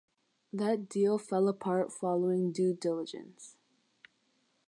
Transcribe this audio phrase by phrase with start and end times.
[0.51, 3.55] That deal fell apart following due diligence.